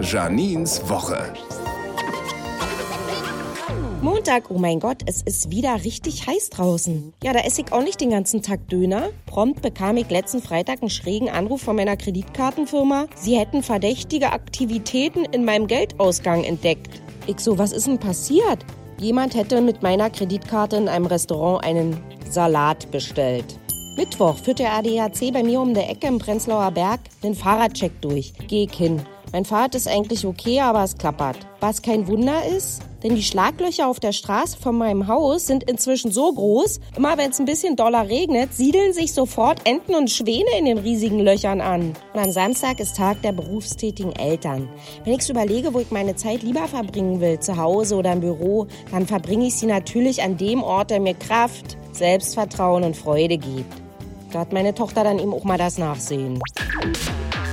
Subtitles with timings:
[0.00, 1.32] Janins Woche.
[4.02, 7.14] Montag, oh mein Gott, es ist wieder richtig heiß draußen.
[7.22, 9.10] Ja, da esse ich auch nicht den ganzen Tag Döner.
[9.24, 13.06] Prompt bekam ich letzten Freitag einen schrägen Anruf von meiner Kreditkartenfirma.
[13.14, 17.00] Sie hätten verdächtige Aktivitäten in meinem Geldausgang entdeckt.
[17.26, 18.66] Ich so, was ist denn passiert?
[18.98, 21.98] Jemand hätte mit meiner Kreditkarte in einem Restaurant einen
[22.28, 23.58] Salat bestellt.
[23.96, 28.32] Mittwoch führt der ADAC bei mir um der Ecke im Prenzlauer Berg den Fahrradcheck durch.
[28.48, 29.00] Geh ich hin.
[29.34, 31.36] Mein Fahrrad ist eigentlich okay, aber es klappert.
[31.58, 36.12] Was kein Wunder ist, denn die Schlaglöcher auf der Straße von meinem Haus sind inzwischen
[36.12, 40.56] so groß, immer wenn es ein bisschen doller regnet, siedeln sich sofort Enten und Schwäne
[40.56, 41.94] in den riesigen Löchern an.
[42.12, 44.68] Und am Samstag ist Tag der berufstätigen Eltern.
[45.02, 48.68] Wenn ich überlege, wo ich meine Zeit lieber verbringen will, zu Hause oder im Büro,
[48.92, 53.74] dann verbringe ich sie natürlich an dem Ort, der mir Kraft, Selbstvertrauen und Freude gibt.
[54.30, 56.38] Da hat meine Tochter dann eben auch mal das Nachsehen.